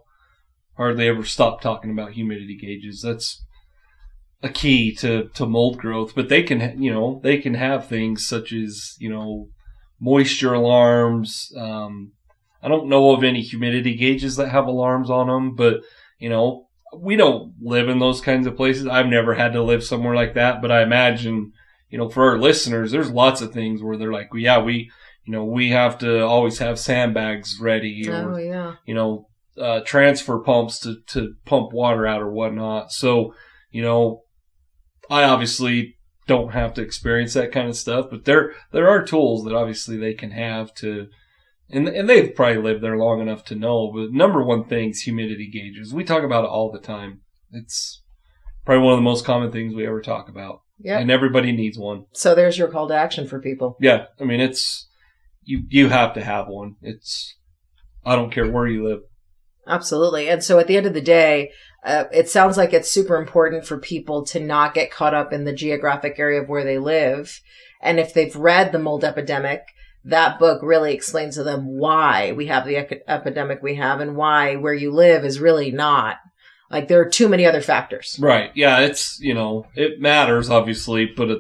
hardly 0.78 1.08
ever 1.08 1.24
stop 1.24 1.62
talking 1.62 1.92
about 1.92 2.14
humidity 2.14 2.58
gauges. 2.58 3.02
That's 3.02 3.44
a 4.44 4.50
key 4.50 4.94
to, 4.96 5.30
to 5.34 5.46
mold 5.46 5.78
growth, 5.78 6.14
but 6.16 6.30
they 6.30 6.44
can, 6.44 6.82
you 6.82 6.94
know, 6.94 7.20
they 7.24 7.38
can 7.38 7.56
have 7.56 7.88
things 7.88 8.28
such 8.28 8.54
as, 8.54 8.96
you 9.00 9.10
know, 9.10 9.50
moisture 10.00 10.54
alarms. 10.54 11.52
Um, 11.58 12.12
I 12.62 12.68
don't 12.68 12.90
know 12.90 13.12
of 13.12 13.24
any 13.24 13.42
humidity 13.42 13.96
gauges 13.96 14.36
that 14.36 14.50
have 14.50 14.68
alarms 14.68 15.10
on 15.10 15.28
them, 15.28 15.56
but, 15.56 15.82
you 16.20 16.30
know, 16.30 16.68
we 16.98 17.16
don't 17.16 17.54
live 17.62 17.90
in 17.90 18.00
those 18.00 18.22
kinds 18.22 18.48
of 18.48 18.56
places. 18.56 18.88
I've 18.88 19.08
never 19.08 19.34
had 19.34 19.54
to 19.54 19.64
live 19.64 19.84
somewhere 19.84 20.16
like 20.16 20.34
that, 20.36 20.62
but 20.62 20.72
I 20.72 20.84
imagine, 20.84 21.52
you 21.90 21.98
know, 21.98 22.10
for 22.10 22.30
our 22.30 22.38
listeners, 22.38 22.92
there's 22.92 23.12
lots 23.12 23.42
of 23.42 23.52
things 23.52 23.82
where 23.82 23.98
they're 23.98 24.14
like, 24.14 24.32
well, 24.32 24.42
yeah, 24.42 24.62
we, 24.62 24.92
you 25.26 25.32
know, 25.32 25.46
we 25.46 25.70
have 25.72 25.98
to 26.00 26.24
always 26.24 26.60
have 26.60 26.80
sandbags 26.80 27.60
ready 27.60 28.08
or, 28.10 28.34
Oh 28.34 28.38
yeah. 28.38 28.76
you 28.86 28.94
know, 28.94 29.28
uh, 29.60 29.82
transfer 29.86 30.40
pumps 30.40 30.80
to, 30.80 30.98
to 31.08 31.34
pump 31.46 31.72
water 31.72 32.06
out 32.06 32.22
or 32.22 32.32
whatnot. 32.32 32.92
So, 32.92 33.34
you 33.72 33.82
know, 33.82 34.24
I 35.10 35.24
obviously 35.24 35.98
don't 36.28 36.54
have 36.54 36.74
to 36.74 36.82
experience 36.82 37.34
that 37.34 37.52
kind 37.52 37.70
of 37.70 37.76
stuff, 37.76 38.08
but 38.10 38.26
there, 38.26 38.54
there 38.72 38.90
are 38.90 39.06
tools 39.06 39.44
that 39.44 39.54
obviously 39.54 39.98
they 39.98 40.14
can 40.14 40.32
have 40.32 40.74
to, 40.76 41.08
and, 41.70 41.88
and 41.88 42.10
they've 42.10 42.34
probably 42.36 42.62
lived 42.62 42.84
there 42.84 42.98
long 42.98 43.22
enough 43.22 43.46
to 43.46 43.56
know, 43.56 43.92
but 43.94 44.12
number 44.12 44.44
one 44.44 44.66
thing 44.66 44.90
is 44.90 45.02
humidity 45.02 45.50
gauges. 45.52 45.94
We 45.94 46.04
talk 46.04 46.24
about 46.24 46.44
it 46.44 46.50
all 46.50 46.72
the 46.72 46.80
time. 46.80 47.22
It's 47.52 48.02
probably 48.66 48.84
one 48.84 48.94
of 48.94 48.98
the 48.98 49.04
most 49.04 49.26
common 49.26 49.52
things 49.52 49.74
we 49.74 49.86
ever 49.86 50.02
talk 50.02 50.28
about. 50.28 50.62
Yeah. 50.80 51.00
And 51.00 51.10
everybody 51.10 51.52
needs 51.52 51.78
one. 51.78 52.06
So 52.14 52.36
there's 52.36 52.58
your 52.58 52.68
call 52.68 52.88
to 52.90 52.96
action 52.96 53.28
for 53.28 53.40
people. 53.40 53.78
Yeah. 53.80 54.06
I 54.20 54.26
mean, 54.26 54.42
it's, 54.42 54.90
you, 55.44 55.64
you 55.70 55.90
have 55.90 56.14
to 56.16 56.24
have 56.24 56.48
one. 56.48 56.76
It's, 56.82 57.38
I 58.04 58.16
don't 58.16 58.32
care 58.32 58.50
where 58.50 58.68
you 58.68 58.84
live. 58.84 59.00
Absolutely. 59.68 60.30
And 60.30 60.44
so 60.44 60.60
at 60.60 60.68
the 60.68 60.78
end 60.78 60.86
of 60.86 60.94
the 60.94 61.02
day, 61.02 61.52
uh, 61.84 62.06
it 62.12 62.30
sounds 62.30 62.58
like 62.58 62.74
it's 62.74 62.92
super 62.92 63.16
important 63.16 63.66
for 63.66 63.78
people 63.78 64.26
to 64.26 64.40
not 64.40 64.74
get 64.74 64.92
caught 64.92 65.14
up 65.14 65.32
in 65.32 65.44
the 65.44 65.54
geographic 65.54 66.16
area 66.18 66.42
of 66.42 66.50
where 66.50 66.64
they 66.64 66.78
live. 66.78 67.40
And 67.82 68.00
if 68.00 68.14
they've 68.14 68.36
read 68.36 68.72
The 68.72 68.80
Mold 68.80 69.04
Epidemic, 69.04 69.62
that 70.04 70.40
book 70.40 70.62
really 70.64 70.94
explains 70.94 71.36
to 71.36 71.44
them 71.44 71.66
why 71.66 72.32
we 72.32 72.48
have 72.48 72.66
the 72.66 72.76
ec- 72.76 73.04
epidemic 73.08 73.62
we 73.62 73.76
have 73.76 74.00
and 74.00 74.16
why 74.16 74.56
where 74.56 74.74
you 74.74 74.92
live 74.92 75.26
is 75.26 75.40
really 75.40 75.72
not. 75.72 76.18
Like 76.72 76.88
there 76.88 77.02
are 77.02 77.10
too 77.10 77.30
many 77.30 77.46
other 77.46 77.62
factors. 77.62 78.18
Right. 78.20 78.52
Yeah. 78.56 78.80
It's, 78.80 79.20
you 79.20 79.34
know, 79.34 79.68
it 79.76 80.00
matters 80.00 80.50
obviously, 80.50 81.06
but 81.06 81.30
at 81.30 81.40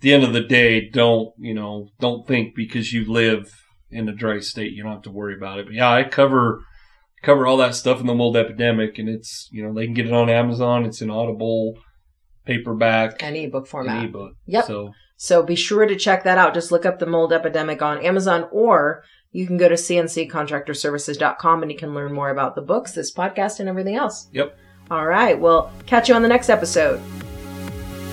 the 0.00 0.12
end 0.12 0.24
of 0.24 0.32
the 0.32 0.42
day, 0.42 0.88
don't, 0.88 1.32
you 1.38 1.54
know, 1.54 1.90
don't 2.00 2.26
think 2.26 2.54
because 2.54 2.92
you 2.92 3.10
live 3.10 3.62
in 3.90 4.08
a 4.08 4.14
dry 4.14 4.40
state, 4.40 4.72
you 4.72 4.82
don't 4.82 4.92
have 4.92 5.02
to 5.02 5.10
worry 5.10 5.34
about 5.34 5.58
it. 5.58 5.66
But 5.66 5.74
yeah, 5.74 5.90
I 5.90 6.04
cover, 6.04 6.60
cover 7.22 7.46
all 7.46 7.56
that 7.58 7.74
stuff 7.74 8.00
in 8.00 8.06
the 8.06 8.14
mold 8.14 8.36
epidemic 8.36 8.98
and 8.98 9.08
it's, 9.08 9.48
you 9.52 9.62
know, 9.62 9.72
they 9.74 9.84
can 9.86 9.94
get 9.94 10.06
it 10.06 10.12
on 10.12 10.28
Amazon. 10.30 10.84
It's 10.84 11.00
in 11.02 11.10
Audible, 11.10 11.74
paperback, 12.44 13.22
And 13.22 13.36
ebook 13.36 13.66
format. 13.66 13.96
and 13.96 14.04
ebook. 14.08 14.32
Yep. 14.46 14.64
So 14.66 14.92
So 15.16 15.42
be 15.42 15.56
sure 15.56 15.86
to 15.86 15.96
check 15.96 16.24
that 16.24 16.38
out. 16.38 16.54
Just 16.54 16.70
look 16.70 16.86
up 16.86 16.98
the 16.98 17.06
mold 17.06 17.32
epidemic 17.32 17.82
on 17.82 17.98
Amazon 18.04 18.46
or 18.52 19.02
you 19.32 19.46
can 19.46 19.56
go 19.56 19.68
to 19.68 19.74
cnccontractorservices.com 19.74 21.62
and 21.62 21.70
you 21.72 21.76
can 21.78 21.94
learn 21.94 22.12
more 22.12 22.30
about 22.30 22.54
the 22.54 22.62
books, 22.62 22.92
this 22.92 23.12
podcast, 23.12 23.60
and 23.60 23.68
everything 23.68 23.96
else. 23.96 24.28
Yep. 24.32 24.56
All 24.90 25.06
right. 25.06 25.38
Well, 25.38 25.72
catch 25.86 26.08
you 26.08 26.14
on 26.14 26.22
the 26.22 26.28
next 26.28 26.48
episode. 26.48 27.25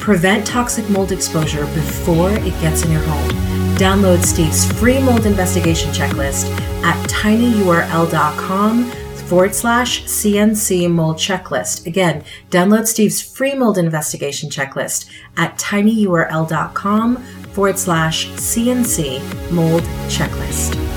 Prevent 0.03 0.45
toxic 0.45 0.89
mold 0.89 1.13
exposure 1.13 1.65
before 1.67 2.29
it 2.29 2.59
gets 2.59 2.83
in 2.83 2.91
your 2.91 2.99
home. 3.03 3.29
Download 3.77 4.21
Steve's 4.21 4.69
free 4.73 4.99
mold 4.99 5.25
investigation 5.25 5.91
checklist 5.91 6.49
at 6.83 6.97
tinyurl.com 7.09 8.91
forward 9.29 9.55
slash 9.55 10.03
CNC 10.03 10.91
mold 10.91 11.15
checklist. 11.15 11.85
Again, 11.85 12.25
download 12.51 12.85
Steve's 12.85 13.21
free 13.21 13.55
mold 13.55 13.77
investigation 13.77 14.49
checklist 14.49 15.09
at 15.37 15.57
tinyurl.com 15.57 17.15
forward 17.53 17.79
slash 17.79 18.27
CNC 18.27 19.51
mold 19.51 19.83
checklist. 20.09 20.92